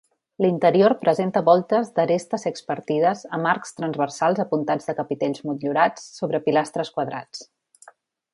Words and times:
L'interior 0.43 0.93
presenta 1.01 1.43
voltes 1.49 1.91
d'aresta 1.99 2.39
sexpartides 2.43 3.21
amb 3.39 3.51
arcs 3.51 3.77
transversals 3.81 4.41
apuntats 4.45 4.89
de 4.91 4.97
capitells 5.03 5.45
motllurats 5.51 6.09
sobre 6.19 6.43
pilastres 6.49 6.93
quadrats. 6.99 7.47